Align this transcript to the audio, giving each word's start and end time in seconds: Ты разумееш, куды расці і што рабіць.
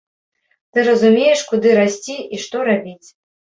Ты 0.71 0.85
разумееш, 0.87 1.45
куды 1.53 1.77
расці 1.81 2.19
і 2.33 2.43
што 2.47 2.67
рабіць. 2.73 3.07